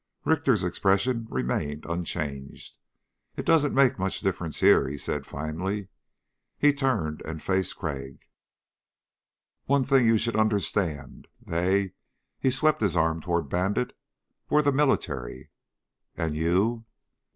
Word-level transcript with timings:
Richter's 0.25 0.63
expression 0.63 1.27
remained 1.29 1.85
unchanged. 1.85 2.79
"It 3.35 3.45
doesn't 3.45 3.71
make 3.75 3.99
much 3.99 4.21
difference 4.21 4.59
here," 4.59 4.87
he 4.87 4.97
said 4.97 5.27
finally. 5.27 5.89
He 6.57 6.73
turned 6.73 7.21
and 7.23 7.39
faced 7.39 7.75
Crag. 7.77 8.17
"One 9.65 9.83
thing 9.83 10.07
you 10.07 10.17
should 10.17 10.35
understand. 10.35 11.27
They," 11.39 11.93
he 12.39 12.49
swept 12.49 12.81
his 12.81 12.97
arm 12.97 13.21
toward 13.21 13.47
Bandit, 13.47 13.95
"were 14.49 14.63
the 14.63 14.71
military." 14.71 15.51
"And 16.17 16.35
you?" 16.35 16.85